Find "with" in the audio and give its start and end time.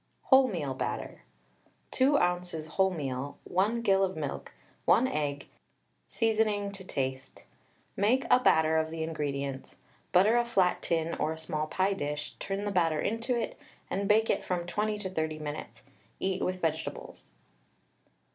16.43-16.59